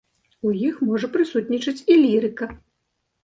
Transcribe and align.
У 0.51 0.53
іх 0.69 0.77
можа 0.91 1.09
прысутнічаць 1.17 1.75
і 1.81 1.93
лірыка. 2.05 2.45